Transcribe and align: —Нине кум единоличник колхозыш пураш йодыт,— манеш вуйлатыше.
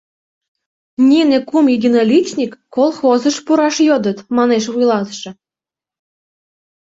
—Нине 1.09 1.37
кум 1.49 1.65
единоличник 1.75 2.51
колхозыш 2.75 3.37
пураш 3.45 3.75
йодыт,— 3.87 4.17
манеш 4.35 4.65
вуйлатыше. 4.73 5.31